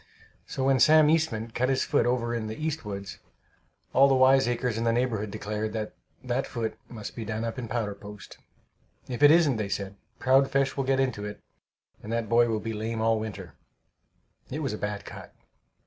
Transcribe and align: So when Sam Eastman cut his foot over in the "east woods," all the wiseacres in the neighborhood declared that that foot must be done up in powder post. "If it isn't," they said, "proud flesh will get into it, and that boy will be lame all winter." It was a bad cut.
So 0.47 0.63
when 0.63 0.79
Sam 0.79 1.11
Eastman 1.11 1.51
cut 1.51 1.69
his 1.69 1.83
foot 1.83 2.07
over 2.07 2.33
in 2.33 2.47
the 2.47 2.57
"east 2.57 2.83
woods," 2.83 3.19
all 3.93 4.07
the 4.07 4.15
wiseacres 4.15 4.75
in 4.75 4.83
the 4.83 4.91
neighborhood 4.91 5.29
declared 5.29 5.73
that 5.73 5.93
that 6.23 6.47
foot 6.47 6.75
must 6.89 7.15
be 7.15 7.23
done 7.23 7.43
up 7.43 7.59
in 7.59 7.67
powder 7.67 7.93
post. 7.93 8.39
"If 9.07 9.21
it 9.21 9.29
isn't," 9.29 9.57
they 9.57 9.69
said, 9.69 9.97
"proud 10.17 10.49
flesh 10.49 10.75
will 10.75 10.85
get 10.85 10.99
into 10.99 11.23
it, 11.25 11.43
and 12.01 12.11
that 12.11 12.27
boy 12.29 12.49
will 12.49 12.59
be 12.59 12.73
lame 12.73 12.99
all 12.99 13.19
winter." 13.19 13.53
It 14.49 14.63
was 14.63 14.73
a 14.73 14.77
bad 14.79 15.05
cut. 15.05 15.35